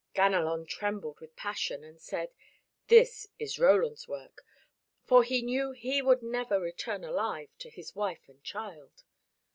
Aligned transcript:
Ganelon 0.15 0.65
trembled 0.65 1.19
with 1.19 1.35
passion 1.35 1.83
and 1.83 2.01
said, 2.01 2.31
"this 2.87 3.27
is 3.37 3.59
Roland's 3.59 4.07
work," 4.07 4.43
for 5.05 5.21
he 5.23 5.43
knew 5.43 5.73
he 5.73 6.01
would 6.01 6.23
never 6.23 6.59
return 6.59 7.03
alive 7.03 7.49
to 7.59 7.69
his 7.69 7.93
wife 7.95 8.27
and 8.27 8.43
child. 8.43 9.03